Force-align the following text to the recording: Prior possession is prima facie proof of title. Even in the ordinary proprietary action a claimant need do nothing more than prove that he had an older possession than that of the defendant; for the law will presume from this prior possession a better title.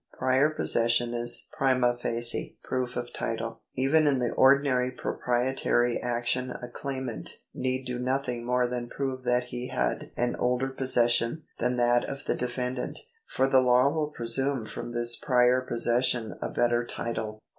Prior 0.17 0.49
possession 0.49 1.13
is 1.13 1.47
prima 1.51 1.95
facie 1.95 2.57
proof 2.63 2.95
of 2.95 3.13
title. 3.13 3.61
Even 3.75 4.07
in 4.07 4.17
the 4.17 4.31
ordinary 4.31 4.89
proprietary 4.89 5.99
action 6.01 6.49
a 6.49 6.67
claimant 6.69 7.37
need 7.53 7.85
do 7.85 7.99
nothing 7.99 8.43
more 8.43 8.65
than 8.65 8.89
prove 8.89 9.23
that 9.25 9.43
he 9.49 9.67
had 9.67 10.09
an 10.17 10.35
older 10.37 10.69
possession 10.69 11.43
than 11.59 11.75
that 11.75 12.03
of 12.09 12.25
the 12.25 12.33
defendant; 12.33 12.97
for 13.27 13.45
the 13.47 13.61
law 13.61 13.93
will 13.93 14.09
presume 14.09 14.65
from 14.65 14.91
this 14.91 15.15
prior 15.15 15.61
possession 15.61 16.33
a 16.41 16.49
better 16.49 16.83
title. 16.83 17.39